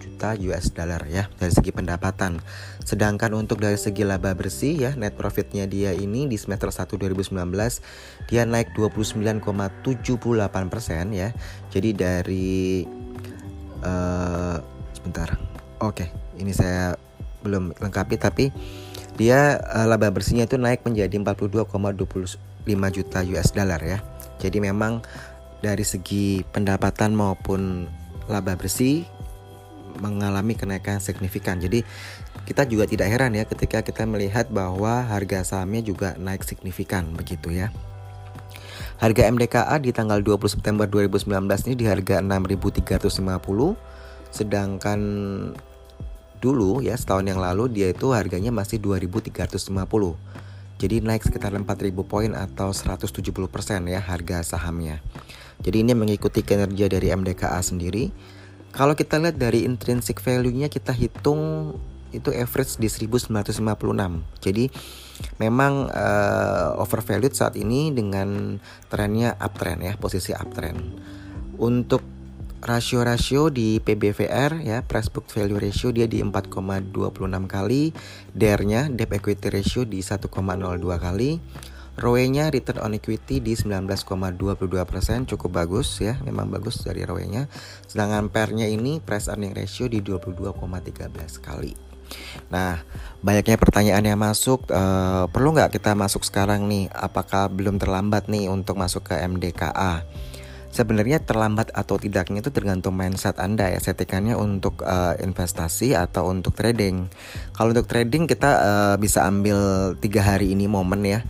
juta 0.00 0.32
US 0.48 0.66
dollar 0.72 1.04
ya 1.06 1.30
dari 1.38 1.52
segi 1.52 1.70
pendapatan. 1.70 2.40
Sedangkan 2.82 3.36
untuk 3.36 3.60
dari 3.62 3.76
segi 3.76 4.02
laba 4.02 4.32
bersih 4.32 4.80
ya 4.80 4.90
net 4.96 5.14
profitnya 5.14 5.68
dia 5.68 5.92
ini 5.92 6.24
di 6.24 6.40
semester 6.40 6.72
1 6.72 6.88
2019 6.88 7.36
dia 8.32 8.42
naik 8.48 8.72
29,78% 8.74 9.44
ya. 11.12 11.36
Jadi 11.68 11.90
dari 11.92 12.82
uh, 13.84 14.56
sebentar. 14.96 15.36
Oke, 15.84 16.08
ini 16.40 16.56
saya 16.56 16.96
belum 17.42 17.76
lengkapi 17.78 18.16
tapi 18.20 18.52
dia 19.20 19.60
uh, 19.60 19.84
laba 19.84 20.08
bersihnya 20.08 20.48
itu 20.48 20.56
naik 20.56 20.80
menjadi 20.86 21.12
42,25 21.20 22.36
juta 22.96 23.18
US 23.20 23.48
dollar 23.52 23.80
ya. 23.84 23.98
Jadi 24.40 24.64
memang 24.64 25.04
dari 25.60 25.84
segi 25.84 26.40
pendapatan 26.48 27.12
maupun 27.12 27.84
laba 28.32 28.56
bersih 28.56 29.04
mengalami 30.00 30.56
kenaikan 30.56 31.02
signifikan. 31.02 31.60
Jadi 31.60 31.84
kita 32.48 32.64
juga 32.64 32.88
tidak 32.88 33.12
heran 33.12 33.36
ya 33.36 33.44
ketika 33.44 33.84
kita 33.84 34.08
melihat 34.08 34.48
bahwa 34.48 35.04
harga 35.04 35.44
sahamnya 35.44 35.84
juga 35.84 36.16
naik 36.16 36.46
signifikan 36.46 37.12
begitu 37.12 37.52
ya. 37.52 37.68
Harga 39.00 39.28
MDKA 39.32 39.76
di 39.80 39.92
tanggal 39.96 40.20
20 40.20 40.60
September 40.60 40.84
2019 40.84 41.28
ini 41.68 41.74
di 41.76 41.86
harga 41.88 42.20
6.350 42.20 43.12
sedangkan 44.30 45.00
Dulu 46.40 46.80
ya 46.80 46.96
setahun 46.96 47.28
yang 47.28 47.40
lalu 47.40 47.68
dia 47.68 47.92
itu 47.92 48.16
harganya 48.16 48.48
masih 48.48 48.80
2350. 48.80 49.76
Jadi 50.80 50.96
naik 51.04 51.28
sekitar 51.28 51.52
4000 51.52 51.92
poin 52.08 52.32
atau 52.32 52.72
170% 52.72 53.20
ya 53.84 54.00
harga 54.00 54.40
sahamnya. 54.40 55.04
Jadi 55.60 55.84
ini 55.84 55.92
mengikuti 55.92 56.40
kinerja 56.40 56.88
dari 56.88 57.12
MDKA 57.12 57.60
sendiri. 57.60 58.08
Kalau 58.72 58.96
kita 58.96 59.20
lihat 59.20 59.36
dari 59.36 59.68
intrinsic 59.68 60.24
value-nya 60.24 60.72
kita 60.72 60.96
hitung 60.96 61.76
itu 62.16 62.32
average 62.32 62.80
di 62.80 62.88
1956. 62.88 63.60
Jadi 64.40 64.64
memang 65.36 65.92
uh, 65.92 66.80
overvalued 66.80 67.36
saat 67.36 67.60
ini 67.60 67.92
dengan 67.92 68.56
trennya 68.88 69.36
uptrend 69.36 69.84
ya, 69.84 69.92
posisi 70.00 70.32
uptrend. 70.32 70.80
Untuk 71.60 72.00
rasio-rasio 72.60 73.48
di 73.48 73.80
PBVR 73.80 74.60
ya 74.60 74.84
price 74.84 75.08
book 75.08 75.26
value 75.32 75.56
ratio 75.56 75.88
dia 75.90 76.04
di 76.04 76.20
4,26 76.20 76.92
kali 77.48 77.92
DER-nya 78.36 78.92
debt 78.92 79.12
equity 79.16 79.48
ratio 79.48 79.82
di 79.88 80.04
1,02 80.04 80.28
kali 81.00 81.40
ROE-nya 82.00 82.48
return 82.48 82.80
on 82.80 82.96
equity 82.96 83.44
di 83.44 83.52
19,22% 83.52 85.28
cukup 85.36 85.50
bagus 85.50 86.00
ya 86.00 86.16
memang 86.24 86.48
bagus 86.48 86.80
dari 86.80 87.04
ROE-nya 87.04 87.48
sedangkan 87.88 88.32
PER-nya 88.32 88.68
ini 88.68 89.00
price 89.00 89.28
earning 89.28 89.56
ratio 89.56 89.88
di 89.88 90.00
22,13 90.04 91.40
kali 91.40 91.90
Nah, 92.50 92.82
banyaknya 93.22 93.54
pertanyaan 93.54 94.02
yang 94.02 94.18
masuk, 94.18 94.66
uh, 94.74 95.30
perlu 95.30 95.54
nggak 95.54 95.78
kita 95.78 95.94
masuk 95.94 96.26
sekarang 96.26 96.66
nih? 96.66 96.90
Apakah 96.90 97.46
belum 97.46 97.78
terlambat 97.78 98.26
nih 98.26 98.50
untuk 98.50 98.74
masuk 98.82 99.06
ke 99.06 99.14
MDKA? 99.14 100.02
Sebenarnya 100.70 101.18
terlambat 101.18 101.74
atau 101.74 101.98
tidaknya 101.98 102.46
itu 102.46 102.54
tergantung 102.54 102.94
mindset 102.94 103.42
Anda 103.42 103.74
ya 103.74 103.82
settingannya 103.82 104.38
untuk 104.38 104.86
uh, 104.86 105.18
investasi 105.18 105.98
atau 105.98 106.30
untuk 106.30 106.54
trading. 106.54 107.10
Kalau 107.52 107.74
untuk 107.74 107.90
trading 107.90 108.30
kita 108.30 108.50
uh, 108.50 108.96
bisa 108.96 109.26
ambil 109.26 109.92
tiga 109.98 110.22
hari 110.22 110.54
ini 110.54 110.70
momen 110.70 111.02
ya. 111.02 111.20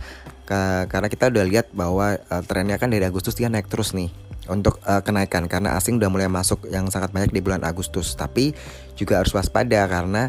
Karena 0.51 1.07
kita 1.07 1.31
udah 1.31 1.47
lihat 1.47 1.71
bahwa 1.71 2.19
uh, 2.27 2.43
trennya 2.43 2.75
kan 2.75 2.91
dari 2.91 3.07
Agustus 3.07 3.39
dia 3.39 3.47
naik 3.47 3.71
terus 3.71 3.95
nih 3.95 4.11
untuk 4.51 4.83
uh, 4.83 4.99
kenaikan. 4.99 5.47
Karena 5.47 5.79
asing 5.79 5.95
udah 5.95 6.11
mulai 6.11 6.27
masuk 6.27 6.67
yang 6.67 6.91
sangat 6.91 7.15
banyak 7.15 7.31
di 7.31 7.39
bulan 7.39 7.63
Agustus. 7.63 8.19
Tapi 8.19 8.51
juga 8.99 9.23
harus 9.23 9.31
waspada 9.31 9.87
karena 9.87 10.27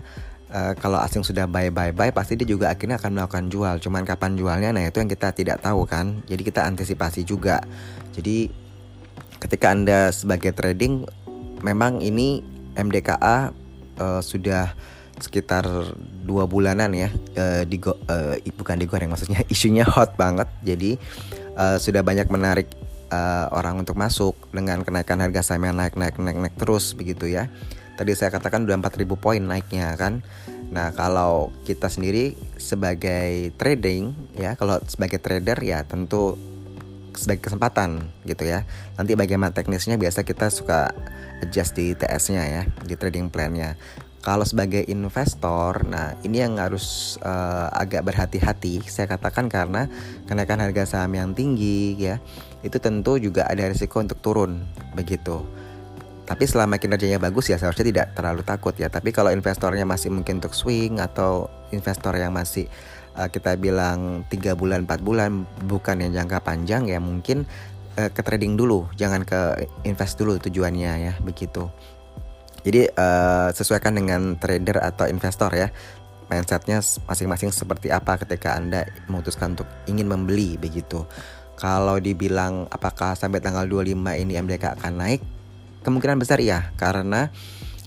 uh, 0.55 0.79
kalau 0.79 1.03
asing 1.03 1.27
sudah 1.27 1.51
buy 1.51 1.75
buy 1.75 1.91
buy 1.91 2.15
pasti 2.15 2.39
dia 2.39 2.47
juga 2.47 2.71
akhirnya 2.71 3.03
akan 3.03 3.19
melakukan 3.19 3.51
jual. 3.51 3.75
Cuman 3.83 4.07
kapan 4.07 4.39
jualnya 4.39 4.71
nah 4.71 4.87
itu 4.87 5.03
yang 5.03 5.11
kita 5.11 5.35
tidak 5.35 5.59
tahu 5.59 5.91
kan. 5.91 6.23
Jadi 6.31 6.43
kita 6.47 6.71
antisipasi 6.71 7.27
juga. 7.27 7.59
Jadi 8.15 8.62
ketika 9.43 9.75
Anda 9.75 10.15
sebagai 10.15 10.55
trading 10.55 11.11
memang 11.67 11.99
ini 11.99 12.47
MDKA 12.79 13.19
uh, 13.19 13.43
eh, 13.99 14.21
sudah 14.23 14.71
sekitar 15.19 15.67
dua 16.27 16.51
bulanan 16.51 16.91
ya 16.91 17.11
uh, 17.39 17.63
di 17.63 17.79
uh, 17.79 18.35
bukan 18.59 18.79
digoreng 18.79 19.11
maksudnya 19.11 19.43
isunya 19.55 19.83
hot 19.83 20.15
banget. 20.15 20.47
Jadi 20.63 20.95
uh, 21.59 21.77
sudah 21.83 22.07
banyak 22.07 22.31
menarik 22.31 22.71
uh, 23.11 23.51
orang 23.51 23.83
untuk 23.83 23.99
masuk 23.99 24.39
dengan 24.55 24.87
kenaikan 24.87 25.19
harga 25.19 25.43
saham 25.43 25.67
yang 25.67 25.77
naik 25.79 25.99
naik 25.99 26.17
naik 26.23 26.39
naik 26.39 26.55
terus 26.55 26.95
begitu 26.95 27.27
ya. 27.27 27.51
Tadi 27.93 28.17
saya 28.17 28.33
katakan 28.33 28.65
udah 28.65 28.81
4000 28.81 29.05
poin 29.21 29.43
naiknya 29.43 29.95
kan. 30.01 30.25
Nah, 30.73 30.97
kalau 30.97 31.53
kita 31.69 31.93
sendiri 31.93 32.33
sebagai 32.57 33.53
trading 33.61 34.17
ya, 34.33 34.57
kalau 34.57 34.81
sebagai 34.89 35.21
trader 35.21 35.61
ya 35.61 35.85
tentu 35.85 36.41
sebagai 37.15 37.49
kesempatan 37.51 38.09
gitu 38.25 38.45
ya. 38.47 38.65
Nanti 38.97 39.17
bagaimana 39.17 39.53
teknisnya 39.53 40.01
biasa 40.01 40.25
kita 40.25 40.49
suka 40.49 40.93
adjust 41.43 41.77
di 41.77 41.93
TS-nya 41.93 42.43
ya, 42.47 42.63
di 42.85 42.95
trading 42.95 43.29
plan-nya. 43.29 43.77
Kalau 44.23 44.47
sebagai 44.47 44.87
investor, 44.87 45.83
nah 45.83 46.15
ini 46.23 46.47
yang 46.47 46.55
harus 46.55 47.19
uh, 47.27 47.67
agak 47.75 48.07
berhati-hati. 48.07 48.79
Saya 48.87 49.11
katakan 49.11 49.51
karena 49.51 49.91
kenaikan 50.31 50.63
harga 50.63 50.87
saham 50.87 51.19
yang 51.19 51.35
tinggi 51.35 51.99
ya, 51.99 52.23
itu 52.63 52.79
tentu 52.79 53.19
juga 53.19 53.51
ada 53.51 53.67
risiko 53.67 53.99
untuk 53.99 54.23
turun 54.23 54.63
begitu. 54.95 55.43
Tapi 56.23 56.47
selama 56.47 56.79
kinerjanya 56.79 57.19
bagus 57.19 57.51
ya 57.51 57.59
seharusnya 57.59 57.83
tidak 57.83 58.07
terlalu 58.15 58.47
takut 58.47 58.79
ya. 58.79 58.87
Tapi 58.87 59.11
kalau 59.11 59.35
investornya 59.35 59.83
masih 59.83 60.15
mungkin 60.15 60.39
untuk 60.39 60.55
swing 60.55 61.03
atau 61.03 61.51
investor 61.75 62.15
yang 62.15 62.31
masih 62.31 62.71
uh, 63.17 63.29
kita 63.29 63.57
bilang 63.61 64.25
tiga 64.29 64.57
bulan 64.57 64.85
4 64.89 65.01
bulan 65.03 65.45
bukan 65.67 66.03
yang 66.03 66.13
jangka 66.13 66.45
panjang 66.45 66.89
ya 66.89 66.99
mungkin 66.99 67.45
uh, 67.97 68.11
ke 68.13 68.21
trading 68.25 68.57
dulu, 68.57 68.89
jangan 68.97 69.25
ke 69.27 69.69
invest 69.85 70.17
dulu 70.21 70.39
tujuannya 70.41 70.93
ya 71.11 71.15
begitu. 71.21 71.69
Jadi 72.63 72.87
uh, 72.95 73.51
sesuaikan 73.51 73.99
dengan 73.99 74.39
trader 74.39 74.79
atau 74.79 75.11
investor 75.11 75.51
ya 75.51 75.69
mindsetnya 76.31 76.81
masing-masing 77.05 77.53
seperti 77.53 77.93
apa 77.93 78.17
ketika 78.23 78.57
anda 78.57 78.89
memutuskan 79.11 79.53
untuk 79.59 79.69
ingin 79.85 80.09
membeli 80.09 80.57
begitu. 80.57 81.05
Kalau 81.59 82.01
dibilang 82.01 82.67
apakah 82.73 83.13
sampai 83.13 83.45
tanggal 83.45 83.69
25 83.69 83.93
ini 84.17 84.41
MDK 84.41 84.81
akan 84.81 84.93
naik, 84.97 85.21
kemungkinan 85.85 86.17
besar 86.17 86.41
iya 86.41 86.73
karena 86.81 87.29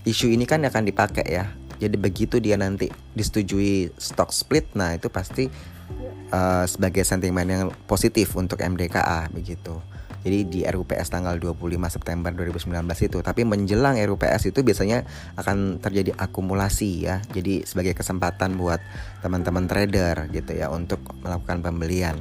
isu 0.05 0.29
ini 0.29 0.45
kan 0.45 0.61
akan 0.61 0.85
dipakai 0.85 1.25
ya. 1.25 1.49
Jadi 1.81 1.95
begitu 1.99 2.39
dia 2.39 2.55
nanti 2.55 2.87
disetujui 3.13 3.91
stock 3.99 4.31
split, 4.31 4.71
nah 4.75 4.95
itu 4.95 5.11
pasti 5.11 5.51
uh, 6.31 6.65
sebagai 6.65 7.03
sentimen 7.03 7.47
yang 7.47 7.67
positif 7.85 8.33
untuk 8.35 8.63
MDKA 8.63 9.27
begitu. 9.31 9.79
Jadi 10.25 10.39
di 10.49 10.59
RUPS 10.65 11.13
tanggal 11.13 11.37
25 11.37 11.77
September 11.85 12.33
2019 12.33 12.81
itu. 13.05 13.21
Tapi 13.21 13.45
menjelang 13.45 13.93
RUPS 13.93 14.49
itu 14.49 14.65
biasanya 14.65 15.05
akan 15.37 15.77
terjadi 15.77 16.17
akumulasi 16.17 17.05
ya. 17.05 17.21
Jadi 17.29 17.61
sebagai 17.61 17.93
kesempatan 17.93 18.57
buat 18.57 18.81
teman-teman 19.21 19.69
trader 19.69 20.25
gitu 20.33 20.57
ya 20.57 20.73
untuk 20.73 20.97
melakukan 21.21 21.61
pembelian. 21.61 22.17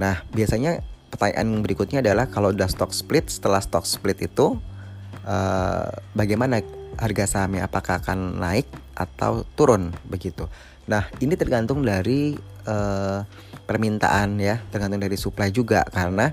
Nah, 0.00 0.24
biasanya 0.32 0.80
pertanyaan 1.12 1.60
berikutnya 1.60 2.00
adalah 2.00 2.32
kalau 2.32 2.48
udah 2.48 2.64
stock 2.64 2.96
split, 2.96 3.28
setelah 3.28 3.60
stock 3.60 3.84
split 3.84 4.24
itu 4.24 4.56
uh, 5.28 5.88
bagaimana 6.16 6.64
harga 6.98 7.24
sahamnya 7.38 7.70
apakah 7.70 8.02
akan 8.02 8.42
naik 8.42 8.66
atau 8.98 9.46
turun 9.54 9.94
begitu. 10.10 10.50
Nah, 10.90 11.06
ini 11.22 11.38
tergantung 11.38 11.86
dari 11.86 12.34
uh, 12.66 13.22
permintaan 13.68 14.40
ya, 14.40 14.58
tergantung 14.72 14.98
dari 14.98 15.14
supply 15.14 15.52
juga 15.52 15.84
karena 15.92 16.32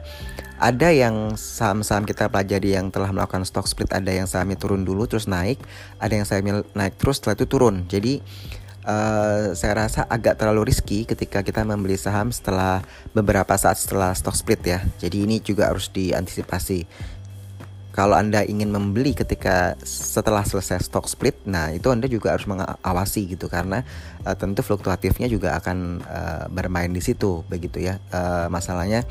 ada 0.55 0.87
yang 0.95 1.35
saham-saham 1.35 2.07
kita 2.07 2.31
pelajari 2.31 2.79
yang 2.79 2.87
telah 2.87 3.11
melakukan 3.11 3.43
stock 3.43 3.67
split, 3.67 3.91
ada 3.91 4.07
yang 4.07 4.23
sahamnya 4.23 4.55
turun 4.55 4.87
dulu 4.87 5.03
terus 5.03 5.27
naik, 5.27 5.59
ada 5.99 6.15
yang 6.15 6.23
sahamnya 6.23 6.63
naik 6.71 6.95
terus 6.95 7.19
setelah 7.19 7.35
itu 7.35 7.45
turun. 7.45 7.83
Jadi 7.91 8.23
uh, 8.87 9.51
saya 9.51 9.73
rasa 9.85 10.07
agak 10.07 10.39
terlalu 10.39 10.71
riski 10.71 11.03
ketika 11.03 11.43
kita 11.43 11.67
membeli 11.67 11.99
saham 11.99 12.31
setelah 12.31 12.79
beberapa 13.11 13.51
saat 13.59 13.75
setelah 13.75 14.15
stock 14.15 14.37
split 14.37 14.63
ya. 14.63 14.79
Jadi 15.03 15.27
ini 15.27 15.43
juga 15.43 15.67
harus 15.67 15.91
diantisipasi 15.91 16.87
kalau 17.95 18.19
Anda 18.19 18.43
ingin 18.43 18.75
membeli 18.75 19.15
ketika 19.15 19.79
setelah 19.87 20.43
selesai 20.43 20.83
stock 20.83 21.07
split, 21.07 21.39
nah 21.47 21.71
itu 21.71 21.87
Anda 21.87 22.11
juga 22.11 22.35
harus 22.35 22.43
mengawasi 22.43 23.23
gitu 23.31 23.47
karena 23.47 23.87
uh, 24.27 24.35
tentu 24.35 24.59
fluktuatifnya 24.67 25.31
juga 25.31 25.55
akan 25.55 26.03
uh, 26.03 26.45
bermain 26.51 26.91
di 26.91 26.99
situ 26.99 27.47
begitu 27.47 27.79
ya. 27.79 28.03
Uh, 28.11 28.51
masalahnya 28.51 29.07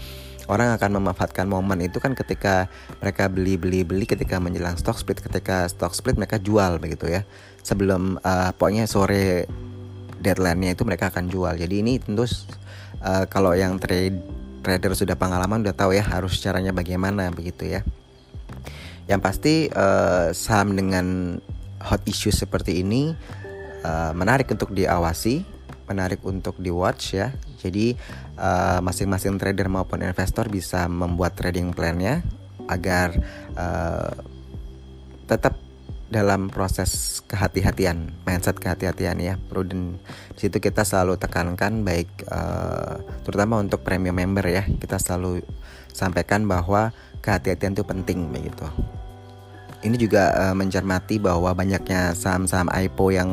orang 0.52 0.76
akan 0.76 1.00
memanfaatkan 1.00 1.48
momen 1.48 1.80
itu 1.80 1.96
kan 1.96 2.12
ketika 2.12 2.68
mereka 3.00 3.32
beli 3.32 3.56
beli 3.56 3.88
beli 3.88 4.04
ketika 4.04 4.36
menjelang 4.36 4.76
stock 4.76 5.00
split 5.00 5.24
ketika 5.24 5.64
stock 5.72 5.96
split 5.96 6.20
mereka 6.20 6.36
jual 6.36 6.76
begitu 6.76 7.08
ya. 7.08 7.24
Sebelum 7.64 8.20
uh, 8.20 8.52
pokoknya 8.52 8.84
sore 8.84 9.48
deadline-nya 10.20 10.76
itu 10.76 10.84
mereka 10.84 11.08
akan 11.08 11.32
jual. 11.32 11.56
Jadi 11.56 11.80
ini 11.80 11.96
tentu 12.04 12.28
uh, 13.00 13.24
kalau 13.32 13.56
yang 13.56 13.80
trade 13.80 14.20
trader 14.60 14.92
sudah 14.92 15.16
pengalaman 15.16 15.64
udah 15.64 15.72
tahu 15.72 15.96
ya 15.96 16.04
harus 16.04 16.36
caranya 16.36 16.76
bagaimana 16.76 17.32
begitu 17.32 17.64
ya 17.64 17.80
yang 19.04 19.20
pasti 19.20 19.68
uh, 19.68 20.32
saham 20.32 20.72
dengan 20.72 21.36
hot 21.84 22.00
issue 22.08 22.32
seperti 22.32 22.80
ini 22.80 23.12
uh, 23.84 24.12
menarik 24.16 24.48
untuk 24.48 24.72
diawasi, 24.72 25.44
menarik 25.84 26.24
untuk 26.24 26.56
di 26.56 26.72
watch 26.72 27.20
ya. 27.20 27.36
Jadi 27.60 27.96
uh, 28.36 28.80
masing-masing 28.80 29.36
trader 29.40 29.68
maupun 29.68 30.00
investor 30.04 30.48
bisa 30.48 30.88
membuat 30.88 31.36
trading 31.36 31.72
plannya 31.76 32.24
agar 32.68 33.12
uh, 33.56 34.12
tetap 35.28 35.60
dalam 36.12 36.52
proses 36.52 37.24
kehati-hatian, 37.26 38.12
mindset 38.28 38.60
kehati-hatian 38.60 39.18
ya, 39.18 39.34
prudent. 39.50 39.98
Di 40.36 40.46
situ 40.46 40.60
kita 40.60 40.84
selalu 40.84 41.16
tekankan 41.18 41.82
baik 41.82 42.08
uh, 42.28 43.00
terutama 43.24 43.58
untuk 43.58 43.82
premium 43.82 44.14
member 44.16 44.44
ya, 44.46 44.62
kita 44.64 45.00
selalu 45.00 45.42
sampaikan 45.90 46.44
bahwa 46.44 46.92
kehati-hatian 47.24 47.72
itu 47.72 47.84
penting 47.88 48.28
begitu. 48.28 48.68
Ini 49.80 49.96
juga 49.96 50.32
uh, 50.36 50.54
mencermati 50.56 51.16
bahwa 51.16 51.56
banyaknya 51.56 52.12
saham-saham 52.12 52.68
IPO 52.68 53.06
yang 53.16 53.30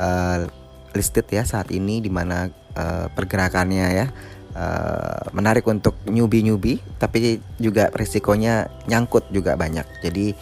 uh, 0.00 0.48
listed 0.96 1.28
ya 1.28 1.44
saat 1.44 1.68
ini 1.68 2.00
di 2.00 2.08
mana 2.08 2.48
uh, 2.76 3.06
pergerakannya 3.12 3.86
ya 3.92 4.06
uh, 4.56 5.30
menarik 5.32 5.64
untuk 5.68 5.96
newbie-newbie 6.08 6.80
tapi 6.98 7.40
juga 7.60 7.92
risikonya 7.92 8.68
nyangkut 8.88 9.28
juga 9.32 9.56
banyak. 9.56 9.86
Jadi 10.04 10.36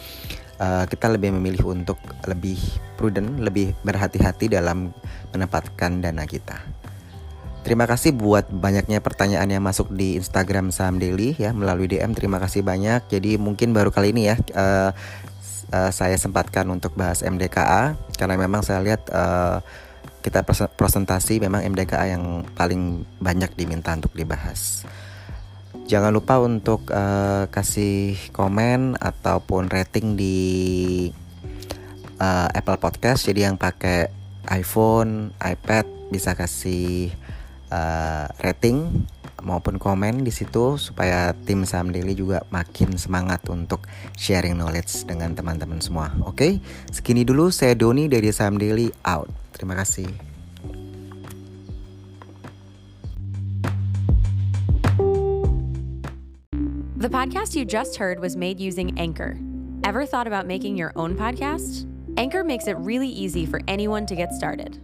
uh, 0.59 0.83
kita 0.87 1.07
lebih 1.11 1.35
memilih 1.35 1.71
untuk 1.71 1.99
lebih 2.27 2.59
prudent, 2.99 3.39
lebih 3.39 3.71
berhati-hati 3.83 4.51
dalam 4.51 4.91
menempatkan 5.31 6.03
dana 6.03 6.27
kita. 6.27 6.78
Terima 7.69 7.85
kasih 7.85 8.17
buat 8.17 8.49
banyaknya 8.49 8.97
pertanyaan 8.97 9.45
yang 9.45 9.61
masuk 9.61 9.93
di 9.93 10.17
Instagram 10.17 10.73
Saham 10.73 10.97
Daily 10.97 11.37
ya 11.37 11.53
melalui 11.53 11.85
DM. 11.85 12.17
Terima 12.17 12.41
kasih 12.41 12.65
banyak. 12.65 13.05
Jadi 13.13 13.37
mungkin 13.37 13.77
baru 13.77 13.93
kali 13.93 14.09
ini 14.09 14.25
ya 14.25 14.41
uh, 14.57 14.89
uh, 15.69 15.91
saya 15.93 16.17
sempatkan 16.17 16.65
untuk 16.65 16.97
bahas 16.97 17.21
MDKA 17.21 17.93
karena 18.17 18.41
memang 18.41 18.65
saya 18.65 18.81
lihat 18.81 19.05
uh, 19.13 19.61
kita 20.25 20.41
presentasi 20.73 21.45
memang 21.45 21.61
MDKA 21.61 22.17
yang 22.17 22.41
paling 22.57 23.05
banyak 23.21 23.53
diminta 23.53 23.93
untuk 23.93 24.17
dibahas. 24.17 24.89
Jangan 25.85 26.09
lupa 26.09 26.41
untuk 26.41 26.89
uh, 26.89 27.53
kasih 27.53 28.17
komen 28.33 28.97
ataupun 28.97 29.69
rating 29.69 30.17
di 30.17 30.37
uh, 32.17 32.49
Apple 32.49 32.81
Podcast. 32.81 33.29
Jadi 33.29 33.45
yang 33.45 33.61
pakai 33.61 34.09
iPhone, 34.49 35.37
iPad 35.37 35.85
bisa 36.09 36.33
kasih 36.33 37.13
uh, 37.71 38.27
rating 38.41 39.07
maupun 39.39 39.79
komen 39.79 40.27
di 40.27 40.31
situ 40.35 40.75
supaya 40.75 41.31
tim 41.47 41.63
Saham 41.63 41.95
Daily 41.95 42.11
juga 42.13 42.43
makin 42.51 42.99
semangat 42.99 43.47
untuk 43.47 43.87
sharing 44.19 44.59
knowledge 44.59 45.07
dengan 45.07 45.33
teman-teman 45.33 45.79
semua. 45.79 46.11
Oke, 46.27 46.35
okay? 46.35 46.51
segini 46.91 47.23
dulu 47.23 47.47
saya 47.49 47.73
Doni 47.73 48.11
dari 48.11 48.29
Saham 48.35 48.59
Daily 48.59 48.91
out. 49.07 49.31
Terima 49.55 49.79
kasih. 49.79 50.07
The 56.99 57.07
podcast 57.07 57.55
you 57.55 57.63
just 57.63 57.95
heard 57.95 58.19
was 58.19 58.35
made 58.35 58.59
using 58.59 58.99
Anchor. 58.99 59.39
Ever 59.87 60.05
thought 60.05 60.27
about 60.27 60.43
making 60.43 60.75
your 60.75 60.91
own 60.99 61.15
podcast? 61.15 61.87
Anchor 62.19 62.43
makes 62.43 62.67
it 62.67 62.75
really 62.75 63.07
easy 63.07 63.47
for 63.47 63.61
anyone 63.71 64.05
to 64.05 64.15
get 64.15 64.35
started. 64.35 64.83